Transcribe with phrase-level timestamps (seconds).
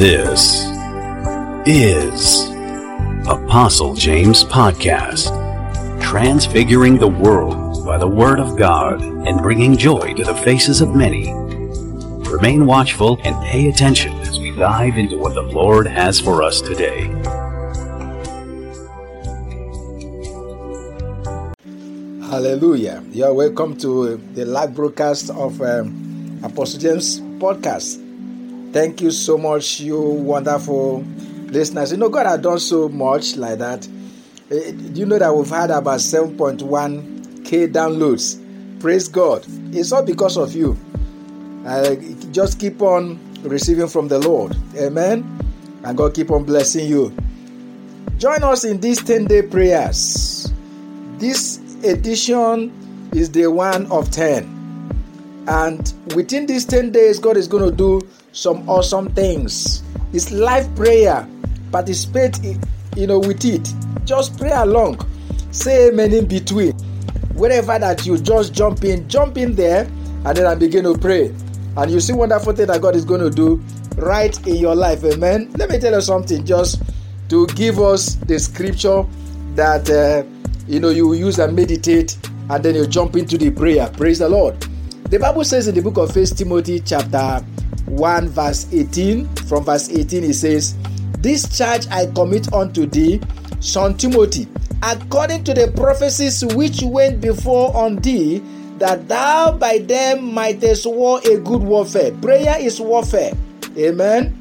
[0.00, 0.64] This
[1.68, 2.48] is
[3.28, 5.28] Apostle James Podcast,
[6.00, 10.96] transfiguring the world by the Word of God and bringing joy to the faces of
[10.96, 11.30] many.
[12.30, 16.62] Remain watchful and pay attention as we dive into what the Lord has for us
[16.62, 17.04] today.
[22.24, 23.04] Hallelujah.
[23.12, 28.09] You are welcome to the live broadcast of um, Apostle James Podcast.
[28.72, 31.04] Thank you so much, you wonderful
[31.46, 31.90] listeners.
[31.90, 33.88] You know, God has done so much like that.
[34.48, 38.40] Eh, you know that we've had about 7.1k downloads?
[38.80, 39.44] Praise God.
[39.74, 40.78] It's all because of you.
[41.66, 41.96] Uh,
[42.30, 44.56] just keep on receiving from the Lord.
[44.76, 45.26] Amen.
[45.82, 47.12] And God keep on blessing you.
[48.18, 50.52] Join us in these 10 day prayers.
[51.18, 55.44] This edition is day one of 10.
[55.48, 58.00] And within these 10 days, God is going to do
[58.32, 59.82] some awesome things.
[60.12, 61.26] It's live prayer.
[61.72, 62.38] Participate,
[62.96, 63.72] you know, with it.
[64.04, 65.06] Just pray along.
[65.52, 66.72] Say amen in between.
[67.34, 69.84] Wherever that you just jump in, jump in there,
[70.24, 71.34] and then I begin to pray.
[71.76, 73.62] And you see wonderful thing that God is going to do
[73.96, 75.04] right in your life.
[75.04, 75.50] Amen.
[75.56, 76.44] Let me tell you something.
[76.44, 76.82] Just
[77.28, 79.04] to give us the scripture
[79.54, 80.24] that uh,
[80.66, 83.88] you know you use and meditate, and then you jump into the prayer.
[83.96, 84.56] Praise the Lord.
[85.10, 87.44] The Bible says in the book of First Timothy, chapter
[87.86, 90.76] 1 verse 18 from verse 18 it says
[91.18, 93.20] this charge i commit unto thee
[93.58, 94.46] son timothy
[94.84, 98.38] according to the prophecies which went before on thee
[98.78, 102.12] that thou by them mightest war a good warfare.
[102.22, 103.32] Prayer is warfare.
[103.76, 104.34] Amen.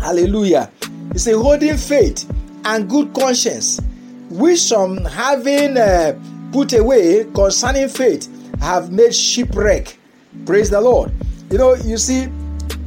[0.00, 0.68] Hallelujah.
[1.10, 2.28] It's a holding faith
[2.64, 3.80] and good conscience
[4.30, 6.18] which some having uh,
[6.50, 8.28] put away concerning faith
[8.62, 9.98] have made shipwreck
[10.46, 11.12] praise the lord
[11.50, 12.28] you know you see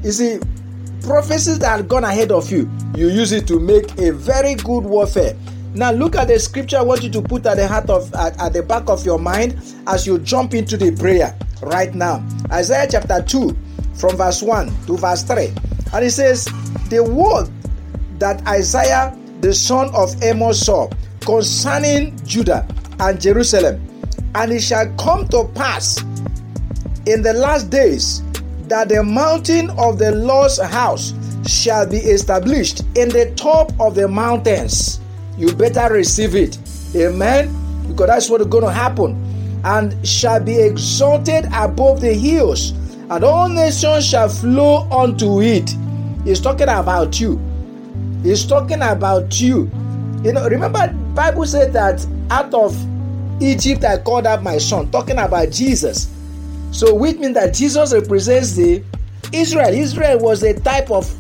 [0.06, 0.40] you see,
[1.02, 4.84] prophecies that have gone ahead of you, you use it to make a very good
[4.84, 5.36] warfare.
[5.74, 8.40] Now look at the scripture I want you to put at the heart of at,
[8.40, 9.58] at the back of your mind
[9.88, 12.24] as you jump into the prayer right now.
[12.52, 13.58] Isaiah chapter 2
[13.96, 15.52] from verse 1 to verse 3.
[15.94, 16.46] And it says,
[16.90, 17.50] The word
[18.20, 20.88] that Isaiah the son of Amos saw
[21.22, 22.68] concerning Judah
[23.00, 23.85] and Jerusalem,
[24.36, 26.02] and it shall come to pass
[27.06, 28.22] in the last days
[28.68, 31.14] that the mountain of the Lord's house
[31.48, 35.00] shall be established in the top of the mountains.
[35.38, 36.58] You better receive it.
[36.96, 37.50] Amen.
[37.88, 39.16] Because that's what's going to happen.
[39.64, 42.72] And shall be exalted above the hills,
[43.10, 45.74] and all nations shall flow unto it.
[46.24, 47.40] He's talking about you.
[48.22, 49.72] He's talking about you.
[50.24, 52.76] You know, remember, Bible said that out of
[53.42, 56.10] Egypt I called out my son, talking about Jesus.
[56.72, 58.84] So, which means that Jesus represents the
[59.32, 59.70] Israel.
[59.70, 61.14] Israel was a type of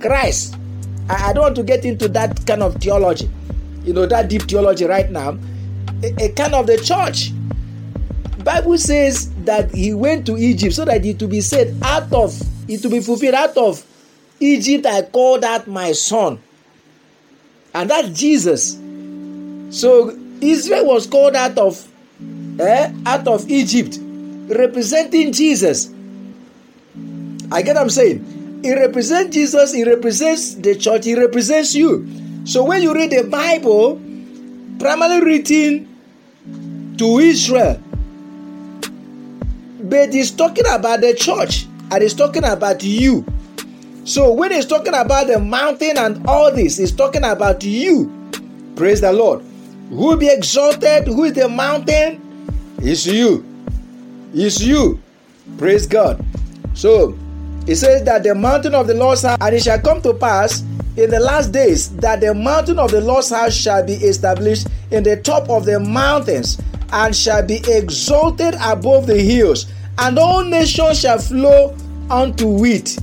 [0.00, 0.56] Christ.
[1.08, 3.30] I, I don't want to get into that kind of theology,
[3.84, 5.38] you know, that deep theology right now.
[6.02, 7.32] A, a kind of the church.
[8.44, 12.40] Bible says that he went to Egypt so that he to be said out of
[12.68, 13.84] it to be fulfilled out of
[14.40, 16.40] Egypt I called out my son.
[17.74, 18.78] And that's Jesus.
[19.70, 21.86] So Israel was called out of
[22.60, 23.98] eh, out of Egypt
[24.48, 25.90] representing Jesus.
[27.50, 28.60] I get what I'm saying.
[28.64, 32.06] It represents Jesus, it represents the church, it represents you.
[32.44, 34.00] So when you read the Bible,
[34.78, 37.80] primarily written to Israel,
[39.80, 43.24] but he's talking about the church and he's talking about you.
[44.04, 48.12] So when he's talking about the mountain and all this, he's talking about you.
[48.74, 49.44] Praise the Lord.
[49.90, 51.06] Who be exalted?
[51.06, 52.20] Who is the mountain?
[52.78, 53.48] It's you
[54.34, 55.00] is you.
[55.56, 56.24] Praise God.
[56.74, 57.16] So
[57.66, 60.60] it says that the mountain of the Lord's house, and it shall come to pass
[60.96, 65.02] in the last days that the mountain of the Lord's house shall be established in
[65.02, 66.60] the top of the mountains
[66.92, 69.66] and shall be exalted above the hills,
[69.98, 71.76] and all nations shall flow
[72.10, 72.96] unto it.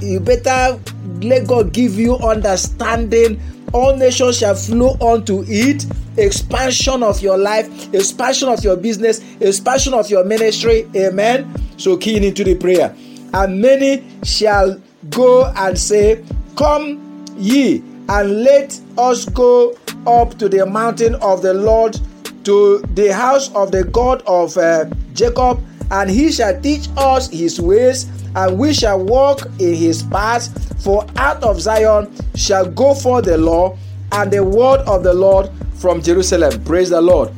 [0.00, 0.78] You better
[1.20, 3.40] let God give you understanding.
[3.72, 5.86] All nations shall flow unto it
[6.16, 10.88] expansion of your life, expansion of your business, expansion of your ministry.
[10.96, 11.54] Amen.
[11.76, 12.94] So keying into the prayer.
[13.34, 14.80] And many shall
[15.10, 16.24] go and say,
[16.56, 19.76] Come ye, and let us go
[20.06, 21.98] up to the mountain of the Lord,
[22.44, 27.60] to the house of the God of uh, Jacob, and he shall teach us his
[27.60, 30.50] ways, and we shall walk in his paths.
[30.82, 33.76] For out of Zion shall go forth the law
[34.12, 36.62] and the word of the Lord from Jerusalem.
[36.64, 37.32] Praise the Lord.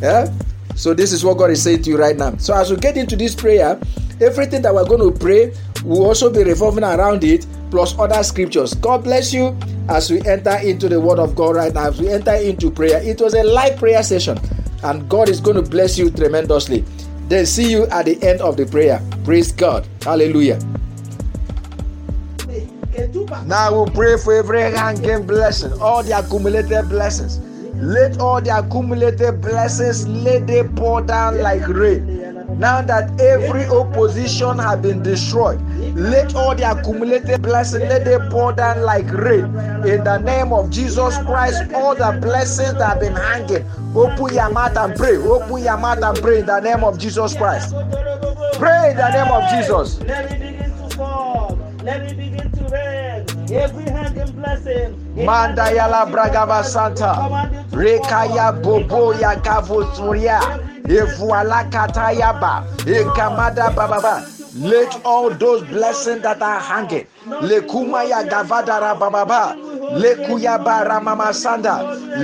[0.00, 0.32] Yeah?
[0.74, 2.36] So this is what God is saying to you right now.
[2.36, 3.78] So as we get into this prayer,
[4.20, 5.52] everything that we're going to pray,
[5.84, 8.74] will also be revolving around it, plus other scriptures.
[8.74, 9.56] God bless you
[9.88, 13.02] as we enter into the Word of God right now, as we enter into prayer.
[13.02, 14.38] It was a live prayer session,
[14.82, 16.84] and God is going to bless you tremendously.
[17.30, 19.00] Then see you at the end of the prayer.
[19.22, 19.86] Praise God.
[20.02, 20.58] Hallelujah.
[23.46, 27.38] Now we'll pray for every hanging blessing, all the accumulated blessings.
[27.76, 32.29] Let all the accumulated blessings let them pour down like rain.
[32.58, 35.60] Now that every opposition has been destroyed,
[35.96, 39.44] let all the accumulated blessings let they pour down like rain.
[39.86, 43.64] In the name of Jesus Christ, all the blessings that have been hanging,
[43.96, 45.16] open your mouth and pray.
[45.16, 47.74] Open your mouth and pray in the name of Jesus Christ.
[48.54, 50.00] Pray in the name of Jesus.
[50.00, 51.58] Let me begin to fall.
[51.82, 53.52] Let me begin to rain.
[53.52, 55.24] Every hanging blessing.
[55.24, 57.14] Manda yala bragava santa.
[57.72, 59.34] Rekaya bobo ya
[60.90, 61.14] kavoturia.
[61.14, 62.64] Evuala katayaba.
[62.86, 64.22] Ekamada bababa.
[64.54, 67.06] Let all those blessings that are hanging.
[67.42, 69.54] Lekumaya gavadara bababa.
[69.98, 71.78] Lekuyaba ramama sanda.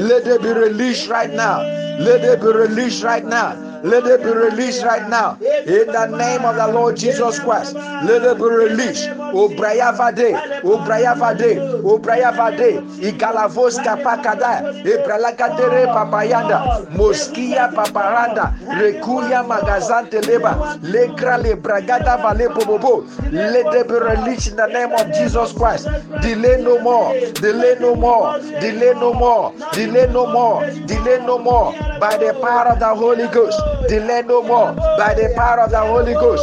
[0.08, 1.62] Let it be released right now.
[1.98, 3.54] Let it be released right now.
[3.82, 5.38] Let it be released right now.
[5.40, 7.74] In the name of the Lord Jesus Christ.
[7.74, 9.08] Let it be released.
[9.34, 10.62] Obrayavade.
[10.62, 11.58] Obrayavade.
[11.84, 12.82] Obrayavade.
[13.00, 14.62] Igalavos kapakada.
[14.84, 16.86] Ebralakadere papayanda.
[16.90, 18.54] Moskia paparanda.
[18.80, 20.78] Rekuya magazante leba.
[20.82, 23.04] Lekra le bragada vale bobobo.
[23.32, 25.88] Let it be released in the name of Jesus Christ.
[26.22, 27.12] Delay no more.
[27.40, 28.38] Delay no more.
[28.40, 29.52] Delay no more.
[29.72, 30.64] Delay no more.
[30.86, 31.72] Delay no more.
[32.00, 33.60] By the power of the Holy Ghost.
[33.88, 36.42] Delay no more by the power of the Holy Ghost.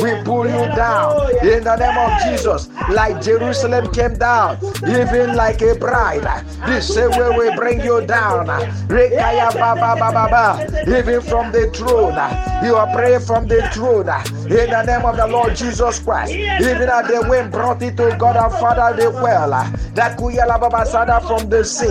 [0.00, 5.60] We pull you down in the name of Jesus, like Jerusalem came down, even like
[5.62, 6.22] a bride.
[6.66, 8.48] The same way we bring you down,
[10.88, 12.14] even from the throne.
[12.64, 14.08] You are praying from the throne
[14.46, 16.32] in the name of the Lord Jesus Christ.
[16.32, 20.86] Even as the wind brought it to God our Father, the well that Kuyala Baba
[20.86, 21.86] Sada from the sea.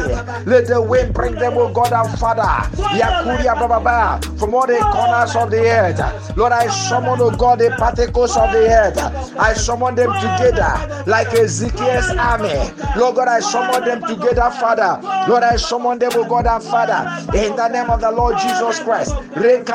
[0.46, 2.42] Let the wind bring them, O God our Father.
[2.98, 6.38] Yakuria Baba from all the corners of the earth.
[6.38, 8.98] Lord, I summon, oh God, the particles of the earth.
[9.38, 12.72] I summon them together like Ezekiel's army.
[12.96, 15.00] Lord God, I summon them together, Father.
[15.28, 17.08] Lord, I summon them, oh God, and Father,
[17.38, 19.16] in the name of the Lord Jesus Christ.
[19.36, 19.66] Let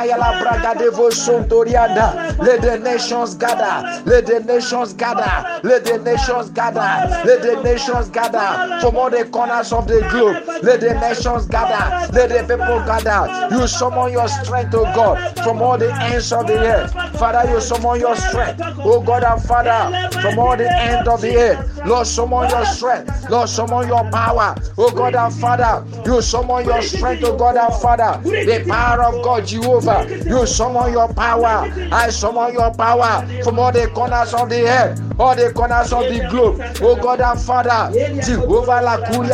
[2.63, 4.03] the nations gather.
[4.05, 5.61] Let the nations gather.
[5.63, 6.81] Let the nations gather.
[7.25, 10.37] Let the nations gather from all the corners of the globe.
[10.63, 12.09] Let the nations gather.
[12.13, 13.55] Let the people gather.
[13.55, 16.93] You summon your strength, oh God, from all the ends of the earth.
[17.19, 21.37] Father, you summon your strength, oh God and Father, from all the end of the
[21.37, 21.81] earth.
[21.87, 23.31] Lord, summon your strength.
[23.31, 25.85] Lord, summon your power, oh God and Father.
[26.05, 28.21] You summon your strength, oh God and Father.
[28.23, 30.07] The power of God, Jehovah.
[30.29, 31.71] You summon your power.
[31.93, 36.05] I summon your power from all the corners of the earth, all the corners of
[36.05, 37.93] the globe, oh God and Father.
[38.23, 38.81] Jehovah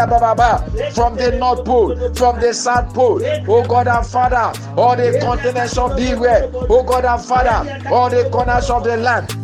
[0.07, 5.19] Baba, from the North Pole, from the South Pole, oh God and Father, all the
[5.23, 9.35] continents of the world, oh God and Father, all the corners of the land.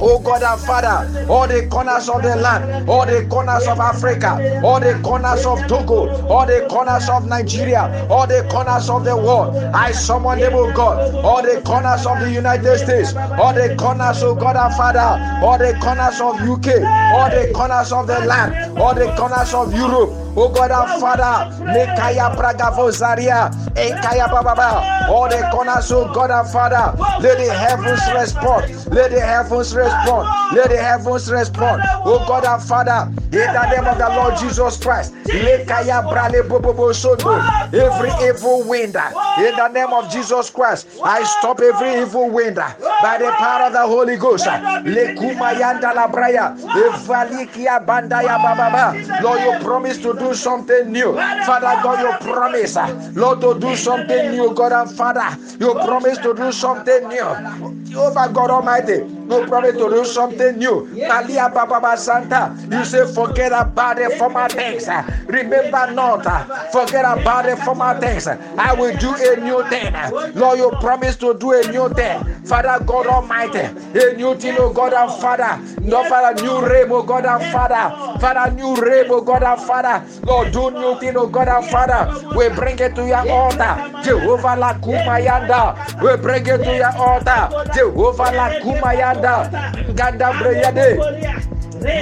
[0.00, 4.62] Oh God and Father, all the corners of the land, all the corners of Africa,
[4.64, 9.14] all the corners of Togo, all the corners of Nigeria, all the corners of the
[9.14, 9.54] world.
[9.74, 14.22] I summon them, oh God, all the corners of the United States, all the corners,
[14.22, 16.80] oh God and Father, all the corners of UK,
[17.12, 20.10] all the corners of the land, all the corners of Europe.
[20.36, 26.48] Oh God and Father, Nekaya Pragavo Zaria, Ekaya Baba, all the corners, oh God and
[26.48, 31.82] Father, let the heavens respond, let the heavens respond, let the heavens respond.
[32.04, 36.92] Oh God and Father, in the name of the Lord Jesus Christ, Lekaya Brale Bobo
[36.92, 37.36] Soto,
[37.72, 38.96] every evil wind,
[39.38, 43.72] in the name of Jesus Christ, I stop every evil wind by the power of
[43.72, 44.46] the Holy Ghost.
[44.46, 51.14] Lekumayanda la Braya, Evalikia Bandaya Baba, Lord, you promise to do something new.
[51.14, 55.36] Father God, you promise, uh, Lord, to do something new, God and Father.
[55.58, 57.26] You promise to do something new.
[57.90, 60.86] Jehovah God Almighty, you promise to do something new.
[61.08, 64.86] Malia Baba Santa, you say, forget about the former things.
[64.86, 68.28] Uh, remember not, uh, forget about the former things.
[68.28, 69.92] I will do a new thing.
[70.38, 72.22] Lord, you promise to do a new thing.
[72.44, 75.58] Father God Almighty, a new thing, oh God and Father.
[75.82, 78.18] No, Father, new rain, oh God and Father.
[78.20, 80.04] Father, new rain, oh God and Father.
[80.26, 82.02] Lord, do new thing, oh God and Father.
[82.36, 84.02] We bring it to your altar.
[84.04, 86.02] Jehovah la Kumayanda.
[86.02, 87.48] We bring it to your altar.
[87.74, 89.50] Jehovah la Kumayanda.
[90.40, 90.98] Breyade.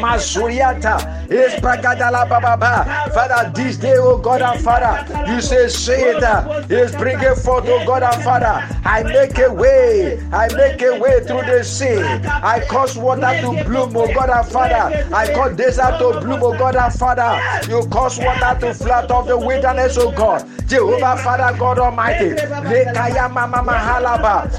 [0.00, 2.84] Masuriata, is Pragadala Baba.
[3.12, 7.84] Father, this day, oh God and Father, you say, say it, is bringing forth, oh
[7.86, 8.64] God and Father.
[8.84, 11.98] I make a way, I make a way through the sea.
[11.98, 15.14] I cause water to bloom, oh God and Father.
[15.14, 17.40] I cause desert to bloom, oh God and Father.
[17.68, 20.44] You cause water to flood of the wilderness, oh God.
[20.68, 22.34] Jehovah, Father, God Almighty.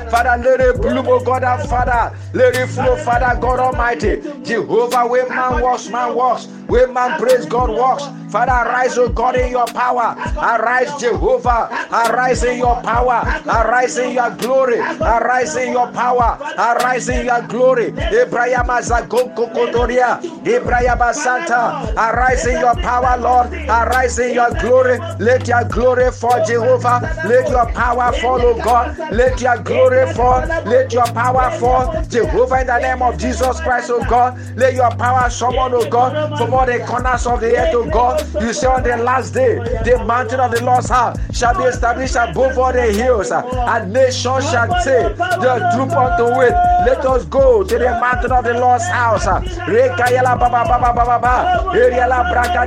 [0.10, 2.16] Father, let it bloom, oh God and Father.
[2.34, 4.22] Let it flow, Father, God Almighty.
[4.44, 6.48] Jehovah, man walks, man walks.
[6.68, 8.04] Where man praise God walks.
[8.30, 10.16] Father, arise, O God, in your power.
[10.40, 11.68] Arise, Jehovah.
[11.92, 13.24] Arise in your power.
[13.48, 14.78] Arise in your glory.
[14.80, 16.38] Arise in your power.
[16.56, 17.88] Arise in your glory.
[17.88, 18.66] Ibrahim
[19.10, 20.22] Kotoria.
[20.46, 21.92] Ibrahim Santa.
[21.98, 23.52] Arise in your power, Lord.
[23.68, 25.00] Arise in your glory.
[25.18, 27.02] Let your glory fall, Jehovah.
[27.26, 28.96] Let your power fall, O God.
[29.12, 30.46] Let your glory fall.
[30.66, 34.38] Let your power fall, Jehovah, in the name of Jesus Christ, O God.
[34.56, 37.90] Let your power summon, O oh God, from all the corners of the earth, O
[37.90, 38.24] God.
[38.42, 42.16] You say on the last day, the mountain of the Lord's house shall be established
[42.16, 46.54] above all the hills, uh, and nations shall say, The troop unto it.
[46.86, 49.28] Let us go to the mountain of the Lord's house.
[49.28, 49.42] Uh,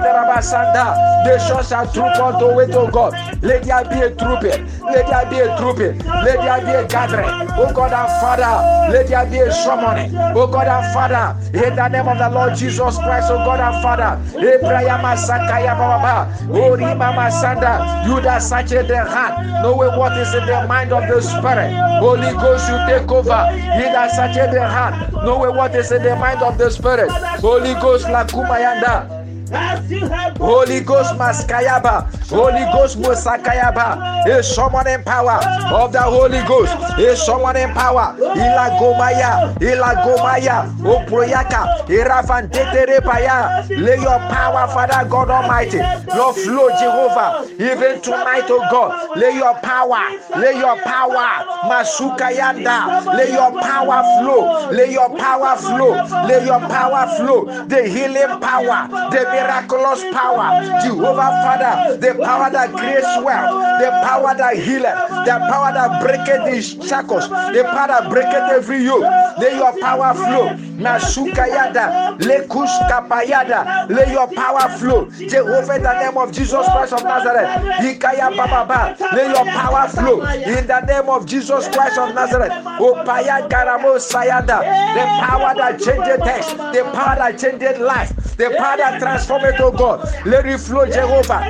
[0.02, 1.22] Deraba.
[1.24, 3.12] Nations shall troop unto it, O God.
[3.42, 4.66] Let there be a trooping.
[4.82, 5.98] Let there be a trooping.
[6.04, 7.48] Let there be a gathering.
[7.58, 10.16] O God and Father, let there be a summoning.
[10.36, 13.82] O God and Father, in the name of the Lord Jesus Christ, O God and
[13.82, 14.18] Father.
[18.06, 21.72] You that search the heart, knowing what is in the mind of the Spirit.
[22.00, 23.46] Holy Ghost, you take over.
[23.52, 27.10] He that search the heart, knowing what is in the mind of the Spirit.
[27.40, 29.21] Holy Ghost, Lakumayanda.
[29.50, 35.40] Holy Ghost Maskayaba, Holy Ghost Musakayaba, is someone in power
[35.72, 38.14] of the Holy Ghost, is someone in power.
[38.18, 43.68] Ila Gomaya, Ila Gomaya, oh, Oproyaka, Irafantete Paya.
[43.78, 45.78] Lay your power, Father God Almighty.
[45.78, 49.16] Lord flow, Jehovah, even tonight, oh God.
[49.16, 50.00] Lay your power,
[50.36, 55.92] lay your power, Masukayanda, lay your power flow, lay your power flow,
[56.26, 62.72] lay your power flow, the healing power, the miraculous power, Jehovah Father, the power that
[62.72, 64.94] creates wealth, the power that healeth,
[65.26, 69.02] the power that breaketh these shackles, the power that breaketh every yoke.
[69.38, 70.48] Let your power flow.
[70.82, 75.10] Nasukayada, Lekus Kapayada, let your power flow.
[75.10, 77.48] Jehovah, in the name of Jesus Christ of Nazareth,
[77.80, 80.20] Hikaya Baba, let your power flow.
[80.22, 84.60] In the name of Jesus Christ of Nazareth, Opaya Karamo Sayada,
[84.94, 89.54] the power that changes things, the power that changes life, the power that transforms transform
[89.54, 90.26] it, oh God.
[90.26, 91.40] Let it flow, Jehovah.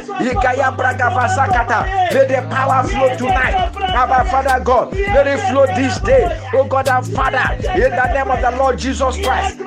[2.13, 3.55] Let the power flow tonight.
[3.95, 8.31] Our Father God, let it flow this day, oh God and Father, in the name
[8.31, 9.59] of the Lord Jesus Christ.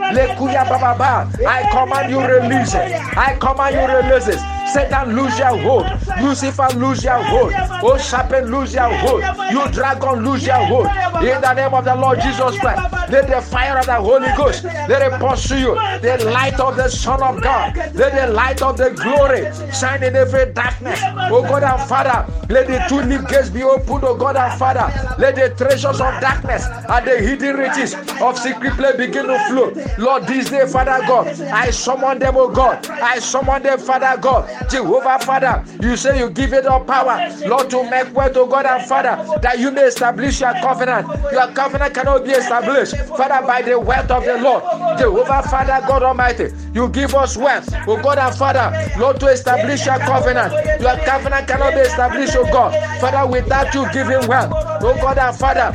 [1.47, 3.17] I command you release it.
[3.17, 4.54] I command you release it.
[4.73, 5.85] Satan, lose your hold.
[6.21, 7.53] Lucifer, lose your hold.
[7.83, 9.21] Oh, serpent, lose your hold.
[9.51, 10.87] You dragon, lose your hold.
[11.23, 14.63] In the name of the Lord Jesus Christ, let the fire of the Holy Ghost
[14.63, 15.75] let it pursue you.
[16.01, 20.15] The light of the Son of God, let the light of the glory shine in
[20.15, 20.99] every darkness.
[21.03, 24.03] Oh God and Father, let the two leaf gates be opened.
[24.03, 28.73] Oh God and Father, let the treasures of darkness and the hidden riches of secret
[28.73, 29.73] play begin to flow.
[29.97, 32.85] Lord, this day, Father God, I summon them, oh God.
[32.89, 34.49] I summon them, Father God.
[34.69, 38.65] Jehovah Father, you say you give it all power, Lord, to make way to God
[38.65, 41.07] and Father, that you may establish your covenant.
[41.31, 44.63] Your covenant cannot be established, Father, by the wealth of the Lord.
[44.99, 49.85] Jehovah Father, God Almighty, you give us wealth, oh God and Father, Lord, to establish
[49.85, 50.53] your covenant.
[50.81, 55.35] Your covenant cannot be established, oh God, Father, without you giving wealth, oh God and
[55.35, 55.71] Father.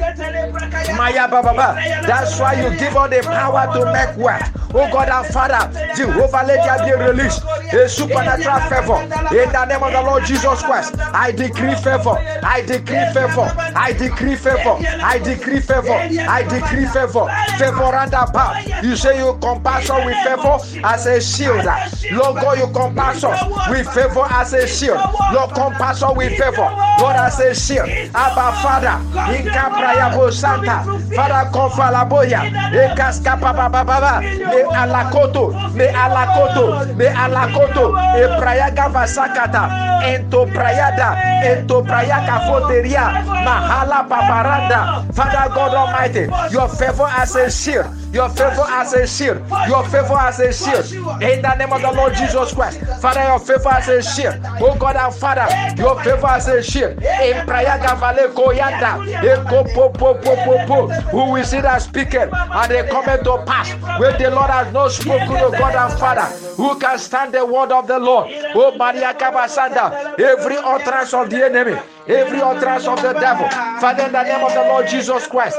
[0.96, 1.74] Maya Baba,
[2.06, 4.50] that's why you give all the power to make wealth.
[4.72, 9.02] Oh God and Father, Jehovah, let there be released a supernatural favor
[9.34, 10.94] in the name of the Lord Jesus Christ.
[10.98, 12.14] I decree favor.
[12.42, 13.46] I decree favor.
[13.74, 14.76] I decree favor.
[15.02, 15.92] I decree favor.
[15.92, 17.26] I decree favor.
[17.58, 18.84] Favor and about.
[18.84, 21.64] You say you compassion with favor as a shield.
[22.12, 25.00] Lord God, you compass us with favor as a shield.
[25.34, 26.68] Lord, compassion with favor.
[27.00, 27.88] Lord, as a shield.
[28.14, 28.96] Abba Father,
[29.36, 30.84] in Capraya Santa,
[31.14, 38.24] Father, Confalaboya, Ekaskapa Baba Baba me alakoto me alakoto me alakoto e
[38.60, 39.64] prayaga vasakata
[40.04, 47.88] ento prayada ento prayaka foteria mahala paparanda father god almighty your favor as a shield
[48.12, 49.38] your favor as a shield,
[49.68, 50.84] your favor as a shield.
[51.22, 54.34] In the name of the Lord Jesus Christ, Father, your favor as a shield.
[54.60, 55.46] Oh God and Father,
[55.80, 56.92] your favor as a shield.
[56.98, 59.00] In Prayaga Vale Koyanda.
[59.22, 62.28] Eh, Father, who we see that speaking.
[62.32, 63.70] And they come to pass.
[64.00, 66.22] When the Lord has not spoken to God and Father,
[66.56, 68.28] who can stand the word of the Lord?
[68.54, 71.78] Oh, Maria Kabasanda, every utterance of the enemy
[72.10, 73.48] every utterance of the devil.
[73.80, 75.56] Father, in the name of the Lord Jesus Christ,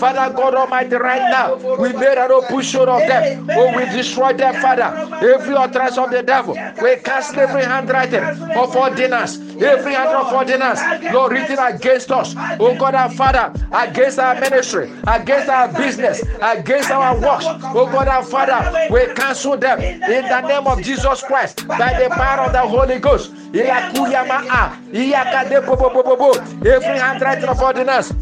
[0.00, 3.48] Father God Almighty, right now, we made a push out of them.
[3.56, 4.84] Oh, we destroy them, Father.
[5.34, 8.22] Every utterance of the devil, we cast every handwriting
[8.56, 10.80] of ordinance, every hand of ordinance,
[11.12, 12.34] Lord, written against us.
[12.60, 17.44] Oh God, our Father, against our ministry, against our business, against our works.
[17.46, 22.08] Oh God, our Father, we cancel them in the name of Jesus Christ by the
[22.10, 23.32] power of the Holy Ghost.
[26.64, 28.12] Every handwriting of ordinance,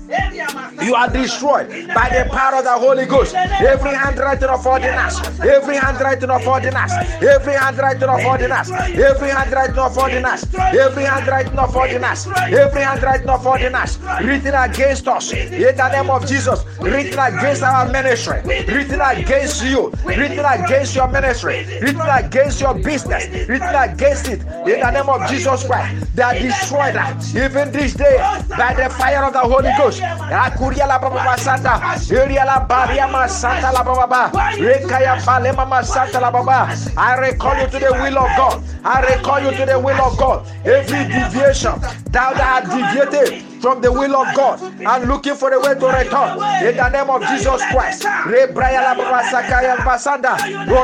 [0.82, 3.34] you are destroyed by the power of the Holy Ghost.
[3.34, 9.96] Every handwriting of ordinance, every handwriting of ordinance, every handwriting of ordinance, every handwriting of
[9.98, 16.10] ordinance, every handwriting of ordinance, every handwriting of ordinance written against us in the name
[16.10, 22.60] of Jesus, written against our ministry, written against you, written against your ministry, written against
[22.60, 25.81] your business, written against it in the name of Jesus Christ.
[26.14, 26.96] They are destroyed
[27.34, 28.16] even this day
[28.48, 30.00] by the fire of the Holy Ghost.
[30.00, 36.74] Akuria la baba santa, Iria la baria masanta la baba, Rekaya balema masanta la baba.
[36.96, 38.62] I recall you to the will of God.
[38.84, 40.46] I recall you to the will of God.
[40.64, 45.74] Every deviation, thou that deviated from the will of God and looking for a way
[45.74, 48.04] to return in the name of Jesus Christ.
[48.26, 48.32] You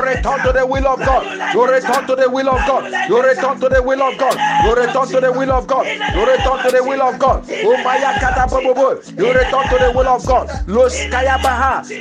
[0.01, 1.23] return to the will of God.
[1.53, 2.83] You return to the will of God.
[3.09, 4.37] You return to the will of God.
[4.63, 5.85] You return to the will of God.
[6.15, 7.43] You return to the will of God.
[9.17, 10.49] You return to the will of God.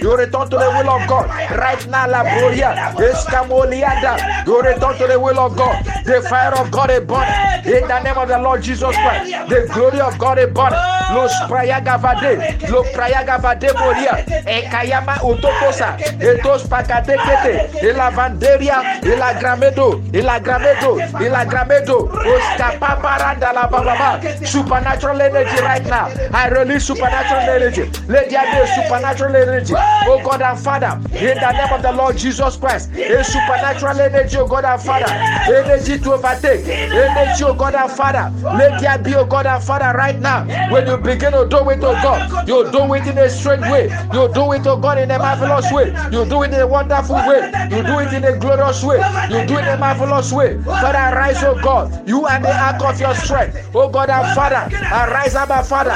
[0.01, 1.27] You return to the will of God.
[1.59, 2.93] Right now, La Gloria.
[2.99, 4.47] Escamolianda.
[4.47, 5.85] You return to the will of God.
[6.05, 9.33] The fire of God is burning in the name of the Lord Jesus Christ.
[9.49, 10.99] The glory of God is burning.
[11.15, 21.19] Los prayagavade, lo prayagavade moria, ekayama utokosa, etos pakatekete, elavanderia, elagramedo, elagramedo, elagramedo, oskapaparanda la
[21.19, 24.21] gramedo, e la gramedo, e la gramedo, os kapaparanda la bababa.
[24.47, 26.09] Supernatural energy right now.
[26.35, 27.91] I release supernatural energy.
[28.09, 29.75] Let there be supernatural energy.
[29.77, 34.37] Oh God and Father, in the name of the Lord Jesus Christ, a supernatural energy,
[34.37, 38.31] oh God and Father, energy to overtake, energy, oh God and Father.
[38.43, 40.45] Let there be, oh God and Father, right now.
[40.71, 43.89] When you begin to do it, oh God, you do it in a strange way.
[44.13, 45.95] You do it, oh God, in a marvelous way.
[46.13, 47.51] You do it in a wonderful way.
[47.71, 48.99] You do it in a glorious way.
[49.31, 50.59] You do it in a marvelous way.
[50.63, 52.07] Father, arise, oh God.
[52.09, 53.71] You are the ark of your strength.
[53.75, 55.91] Oh God and Father, arise, Abba Father.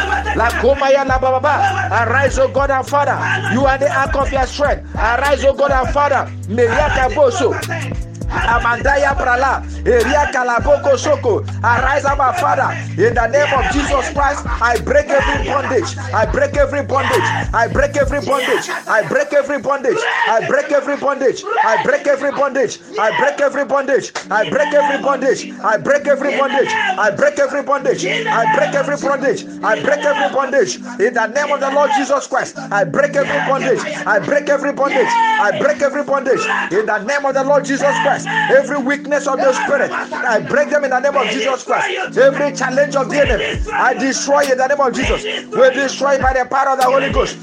[1.93, 3.17] Arise, oh God and Father.
[3.55, 4.95] You are the ark of your strength.
[4.95, 6.31] Arise, oh God and Father.
[6.49, 8.12] Meriaka Boso.
[8.33, 11.45] Amandaya Prala, Eria Kalaboko Soko.
[11.63, 14.45] Arise, our Father, in the name of Jesus Christ.
[14.47, 15.97] I break every bondage.
[16.13, 17.27] I break every bondage.
[17.53, 18.69] I break every bondage.
[18.89, 19.99] I break every bondage.
[20.27, 21.43] I break every bondage.
[21.65, 22.79] I break every bondage.
[22.99, 24.11] I break every bondage.
[24.31, 25.53] I break every bondage.
[25.61, 26.75] I break every bondage.
[26.99, 28.05] I break every bondage.
[28.05, 29.45] I break every bondage.
[29.63, 30.77] I break every bondage.
[31.01, 33.81] In the name of the Lord Jesus Christ, I break every bondage.
[34.07, 35.09] I break every bondage.
[35.09, 36.41] I break every bondage.
[36.73, 38.22] In the name of the Lord Jesus Christ.
[38.27, 42.17] Every weakness of the spirit, I break them in the name of Jesus Christ.
[42.19, 45.23] Every challenge of the enemy, I destroy in the name of Jesus.
[45.25, 47.37] We destroy by the power of the Holy Ghost.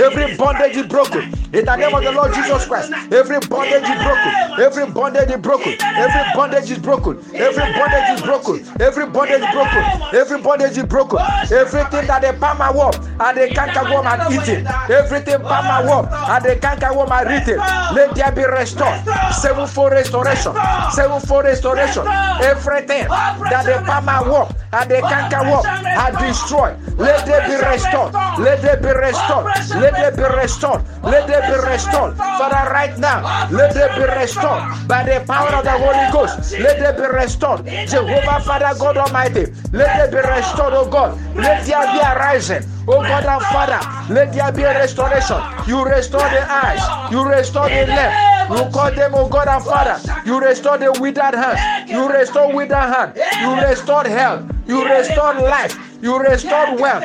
[0.00, 2.92] Every bondage is broken in the name of the Lord Jesus Christ.
[3.12, 4.32] Every bondage is broken.
[4.60, 5.76] Every bondage is broken.
[5.80, 7.18] Every bondage is broken.
[7.34, 8.64] Every bondage is broken.
[8.80, 9.84] Every bondage is broken.
[10.14, 11.18] Every bondage is broken.
[11.52, 14.66] Everything that the palmer worm and the canker worm are eating.
[14.90, 17.59] Everything palmer worm and the canker worm are eating.
[17.94, 19.00] Let there be restored.
[19.32, 20.54] Sevenfold restoration.
[20.92, 22.06] Sevenfold restoration.
[22.42, 26.76] Everything that the palmer worm and the canker worm are destroyed.
[26.96, 28.12] Let there be restored.
[28.38, 29.44] Let there be restored.
[29.74, 30.82] Let there be restored.
[31.02, 32.16] Let there be restored.
[32.16, 36.52] Father, right now, let there be restored by the power of the Holy Ghost.
[36.58, 37.64] Let there be restored.
[37.66, 39.46] Jehovah, Father, God Almighty.
[39.72, 41.18] Let there be restored, oh God.
[41.34, 42.62] Let there be a rising.
[42.88, 45.40] Oh God and Father, let there be a restoration.
[45.66, 48.50] You restore the eyes, you restore the left.
[48.50, 50.00] You call them, oh God and Father.
[50.26, 51.88] You restore the withered hand.
[51.88, 53.12] You restore withered hand.
[53.16, 54.50] You restore health.
[54.66, 55.78] You restore life.
[56.02, 57.04] You restore wealth.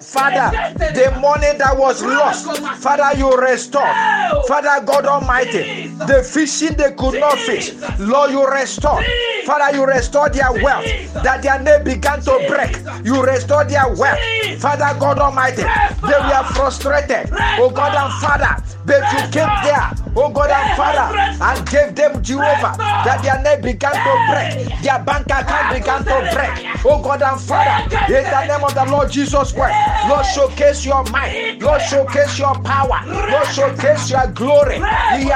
[0.00, 3.86] Father, the money that was lost, Father, you restore.
[4.48, 9.00] Father God Almighty, the fishing they could not fish, Lord, you restore.
[9.50, 10.84] Father, you restore their wealth
[11.24, 12.76] that their name began to break.
[13.04, 14.20] You restore their wealth.
[14.60, 17.28] Father God Almighty, they were frustrated.
[17.58, 19.90] Oh God and Father, but you came there.
[20.16, 24.98] Oh God and Father, and gave them Jehovah, that their name began to break, their
[25.04, 26.50] bank account began to break,
[26.84, 31.04] oh God and Father, in the name of the Lord Jesus Christ, Lord, showcase your
[31.04, 34.78] might, Lord, showcase your power, Lord, showcase your glory.
[34.78, 35.30] You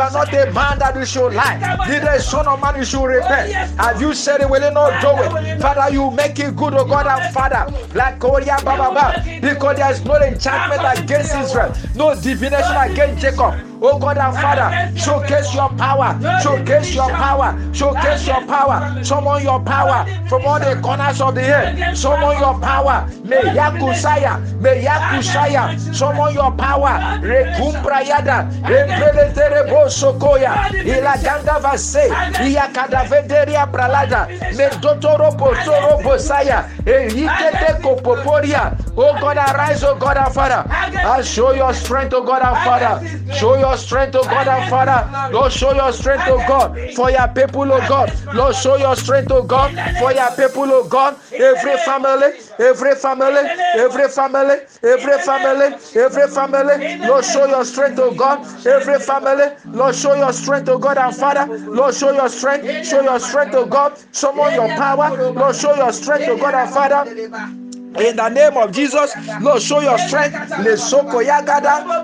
[0.00, 3.04] are not a man that you should lie, neither a son of man you should
[3.04, 3.52] repent.
[3.80, 5.60] Have you said it, will you not do it?
[5.60, 9.92] Father, you make it good, oh God and Father, like oh, Korea Baba, because there
[9.92, 13.54] is no enchantment against Israel, no divination against Jacob.
[13.82, 19.60] Oh God and Father, showcase your power, showcase your power, showcase your power, summon your
[19.60, 25.78] power from all the corners of the earth, summon your power, may Yakusaya, may Yakusaya,
[25.94, 32.08] summon your power, Rekumbrayada, Repreleterebo Sokoya, Ilaganda Vase,
[32.40, 41.26] Iakadavederia Pralada, Medotoro Potoro Bosaya, Eikete Kopoporia, oh God, arise, oh God and Father, and
[41.26, 45.32] show your strength, oh God and Father, show your your strength, oh God and Father.
[45.32, 48.12] Lord, show your strength, oh God, for your people, oh God.
[48.34, 51.16] Lord, show your strength, oh God, for your people, oh God.
[51.32, 53.42] Every family, every family,
[53.82, 55.68] every family, every family,
[56.04, 56.76] every family.
[57.08, 58.38] Lord, show your strength, oh God.
[58.66, 61.46] Every family, Lord, show your strength, oh God and Father.
[61.68, 63.98] Lord, show your strength, show your strength, oh God.
[64.12, 65.32] Summon your power.
[65.32, 67.65] Lord, show your strength, oh God and Father.
[67.98, 70.34] In the name of Jesus, Lord, show your strength.
[70.58, 70.76] Le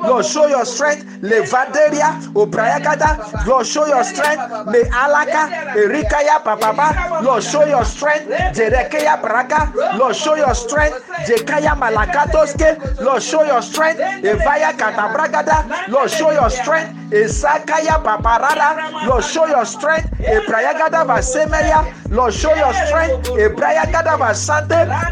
[0.08, 1.04] Lord, show your strength.
[1.22, 1.42] Le
[3.46, 4.42] Lord, show your strength.
[4.66, 8.26] Le Alaka, Erikaya Papa, Lord, show your strength.
[9.22, 10.96] Braga, Lord, show your strength.
[11.26, 14.00] Jekaya Malakatoske, Lord, show your strength.
[15.88, 16.94] Lord, show your strength.
[18.02, 20.08] Paparada, Lord, show your strength.
[22.10, 23.28] Lord, show your strength.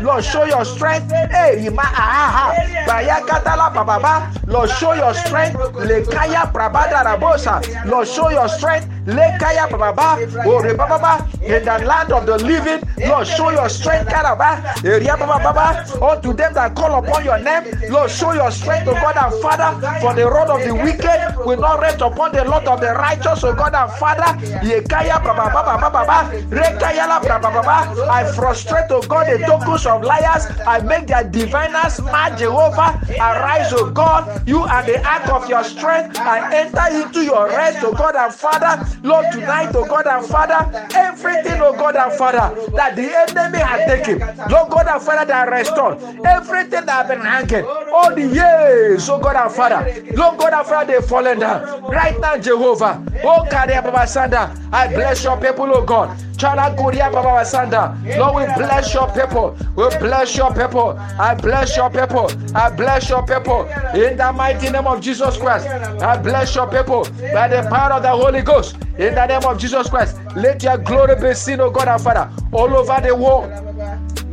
[0.03, 1.11] Lord, show your strength.
[1.13, 2.51] Hey, ma aha, ah, ah.
[2.87, 5.57] Bayakatala Bababa, Lord, show your strength.
[5.83, 8.87] Lekaya Prabada Rabosa, Lord, show your strength.
[9.11, 14.09] Lekaya Bababa, Ore Bababa, in the land of the living, Lord, show your strength.
[14.11, 18.95] Karaba, Eria Bababa, unto them that call upon your name, Lord, show your strength, O
[18.95, 22.67] God and Father, for the road of the wicked will not rest upon the lot
[22.69, 24.31] of the righteous, O God and Father.
[24.63, 30.47] Yekaya Bababa, Bababa, Rekaya Bababa, I frustrate, O God, the tokens of liars.
[30.67, 33.01] I make their diviners mad, Jehovah.
[33.21, 36.17] Arise, O God, you are the ark of your strength.
[36.19, 38.87] I enter into your rest, O God and Father.
[39.03, 43.87] Lord, tonight, O God and Father, everything, O God and Father, that the enemy has
[43.87, 44.19] taken,
[44.51, 49.19] Lord God and Father, that restored everything that has been hanging all the years, O
[49.19, 49.81] God and Father,
[50.15, 53.03] Lord God and Father, they fallen down right now, Jehovah.
[53.25, 56.17] Oh, Kadia Baba Sanda, I bless your people, O God.
[56.37, 57.95] Chala Korea Baba Sanda.
[58.17, 59.57] Lord, we bless your people.
[59.77, 60.99] We bless your people.
[60.99, 62.31] I bless your people.
[62.55, 63.67] I bless your people.
[63.95, 65.67] In the mighty name of Jesus Christ.
[65.67, 68.77] I bless your people by the power of the Holy Ghost.
[69.01, 70.19] In the name of Jesus Christ.
[70.37, 73.70] Let your glory be seen, O God and Father, all over the world.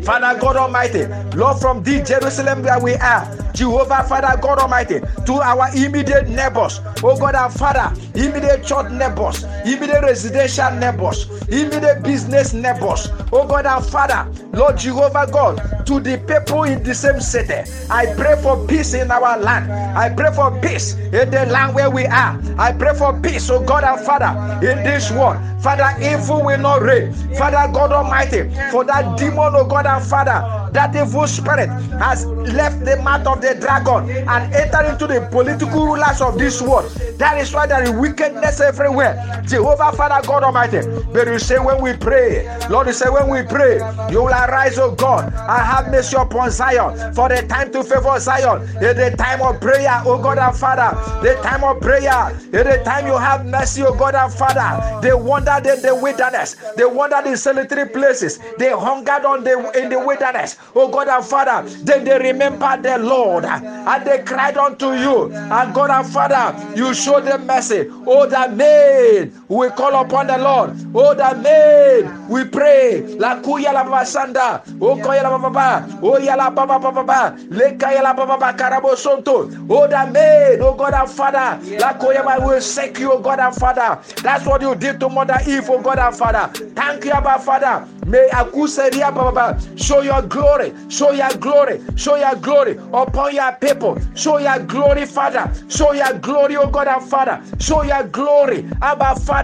[0.08, 5.34] Father God Almighty, Lord, from the Jerusalem where we are, Jehovah, Father God Almighty, to
[5.42, 12.54] our immediate neighbors, oh God and Father, immediate church neighbors, immediate residential neighbors, immediate business
[12.54, 17.70] neighbors, oh God and Father, Lord Jehovah God, to the people in the same city.
[17.90, 19.70] I pray for peace in our land.
[19.98, 22.40] I pray for peace in the land where we are.
[22.58, 24.32] I pray for peace, oh God and Father,
[24.66, 25.38] in this world.
[25.62, 27.12] Father, evil will not reign.
[27.36, 32.98] Father God Almighty, for that demon, oh God Father, that evil spirit has left the
[33.02, 36.86] mouth of the dragon and entered into the political rulers of this world.
[37.18, 39.42] That is why there is wickedness everywhere.
[39.48, 40.82] Jehovah, Father God Almighty.
[41.12, 43.78] But you say when we pray, Lord, you say when we pray,
[44.12, 47.14] you will arise, oh God, and have mercy upon Zion.
[47.14, 50.94] For the time to favor Zion, in the time of prayer, oh God and Father,
[51.26, 55.02] the time of prayer, in the time you have mercy, oh God and Father.
[55.02, 59.90] They wandered in the wilderness, they wandered in solitary places, they hungered on the in
[59.90, 61.68] the wilderness, oh God and Father.
[61.84, 66.94] Then they remembered the Lord and they cried unto you, and God and Father, you
[66.94, 67.88] show them mercy.
[68.06, 70.76] Oh, that maid, we call upon the Lord.
[70.94, 73.02] Oh, that maid, we pray.
[73.18, 74.62] La kuya la baba sanda.
[74.82, 76.00] Oh, koya la baba.
[76.04, 77.38] Oh, ya la baba baba baba.
[77.50, 79.50] Leka ya la baba baba karabo sonto.
[79.70, 81.60] Oh, that maid, oh God and Father.
[81.80, 84.02] La koya ma will seek you, oh God and Father.
[84.22, 86.48] That's what you did to Mother Eve, oh God and Father.
[86.76, 87.88] Thank you, Abba Father.
[88.06, 93.98] May Akuseria Baba show your glory, show your glory, show your glory upon your people.
[94.16, 95.52] Show your glory, Father.
[95.70, 97.42] Show your glory, oh God and Father.
[97.60, 99.37] Show your glory, Abba Father.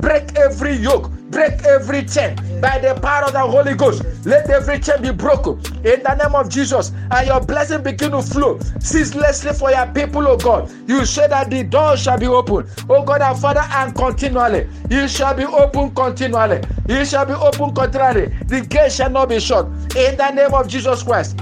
[0.00, 4.02] Break every yoke break every chain by the power of the Holy Ghost.
[4.24, 8.22] Let every chain be broken in the name of Jesus, and your blessing begin to
[8.22, 10.70] flow ceaselessly for your people, oh God.
[10.88, 14.68] You say that the door shall be open, oh God, our Father, and continually.
[14.90, 16.62] It shall be open continually.
[16.88, 18.26] It shall be open continually.
[18.46, 19.66] The gate shall not be shut.
[19.96, 21.38] In the name of Jesus Christ.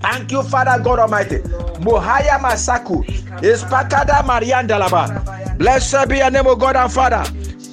[0.00, 1.38] Thank you, Father God Almighty.
[1.84, 3.04] Mohaya Masaku.
[3.42, 5.39] Ispakada Mariandalaba.
[5.60, 7.22] Blessed be your name, O God and Father.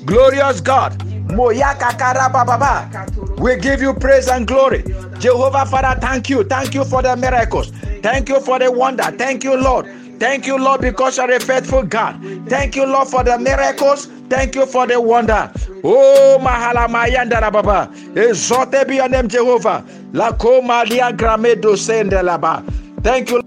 [0.05, 1.01] Glorious God.
[3.39, 4.83] We give you praise and glory.
[5.19, 6.43] Jehovah Father, thank you.
[6.43, 7.71] Thank you for the miracles.
[8.03, 9.03] Thank you for the wonder.
[9.03, 9.85] Thank you, Lord.
[10.19, 12.19] Thank you, Lord, because you're a faithful God.
[12.49, 14.07] Thank you, Lord, for the miracles.
[14.29, 15.49] Thank you for the wonder.
[15.81, 17.89] Oh, Mahala Mayanda Baba.
[18.21, 19.85] Exalted be your name, Jehovah.
[20.11, 22.65] Lako Malia Gramedo Sendelaba.
[23.01, 23.41] Thank you.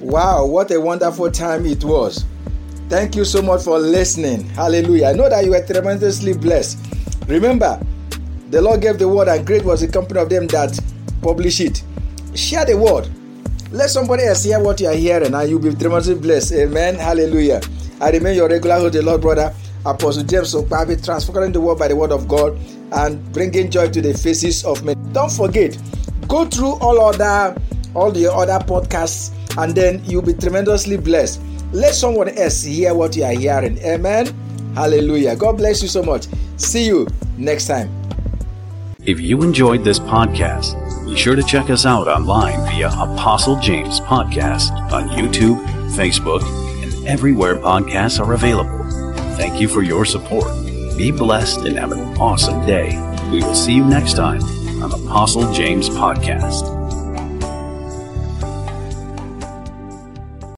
[0.00, 2.24] Wow, what a wonderful time it was.
[2.90, 4.48] Thank you so much for listening.
[4.48, 5.06] Hallelujah.
[5.06, 6.76] I know that you were tremendously blessed.
[7.28, 7.80] Remember,
[8.50, 10.76] the Lord gave the word, and great was the company of them that
[11.22, 11.84] publish it.
[12.34, 13.08] Share the word.
[13.70, 16.52] Let somebody else hear what you are hearing, and you'll be tremendously blessed.
[16.54, 16.96] Amen.
[16.96, 17.60] Hallelujah.
[18.00, 19.54] I remain your regular host, the Lord brother,
[19.86, 22.58] Apostle James Okpabi, transforming the world by the word of God
[22.90, 24.96] and bringing joy to the faces of men.
[25.12, 25.78] Don't forget,
[26.26, 27.56] go through all other
[27.94, 31.40] all the other podcasts, and then you'll be tremendously blessed.
[31.72, 33.78] Let someone else hear what you are hearing.
[33.78, 34.26] Amen.
[34.74, 35.36] Hallelujah.
[35.36, 36.26] God bless you so much.
[36.56, 37.06] See you
[37.36, 37.90] next time.
[39.04, 43.98] If you enjoyed this podcast, be sure to check us out online via Apostle James
[44.00, 45.64] Podcast on YouTube,
[45.96, 46.42] Facebook,
[46.82, 48.78] and everywhere podcasts are available.
[49.36, 50.48] Thank you for your support.
[50.98, 52.90] Be blessed and have an awesome day.
[53.30, 54.42] We will see you next time
[54.82, 56.79] on Apostle James Podcast.